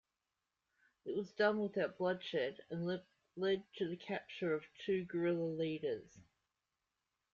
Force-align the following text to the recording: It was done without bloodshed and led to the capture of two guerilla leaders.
It 1.05 1.15
was 1.15 1.31
done 1.33 1.59
without 1.59 1.99
bloodshed 1.99 2.63
and 2.71 2.87
led 2.87 3.63
to 3.75 3.87
the 3.87 3.95
capture 3.95 4.51
of 4.55 4.63
two 4.83 5.05
guerilla 5.05 5.43
leaders. 5.45 6.17